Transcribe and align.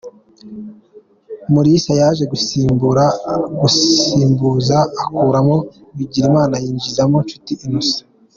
Mulisa 1.53 1.91
yaje 2.01 2.23
gusimbuza 3.61 4.77
akuramo 5.03 5.55
Bigirimana 5.95 6.55
yinjiza 6.63 7.03
Nshuti 7.09 7.53
Innocent. 7.65 8.07